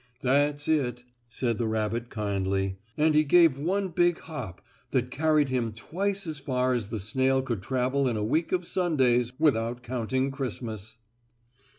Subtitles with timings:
[0.23, 5.73] "That's it," said the rabbit kindly, and he gave one big hop that carried him
[5.73, 10.31] twice as far as the snail could travel in a week of Sundays without counting
[10.31, 10.97] Christmas.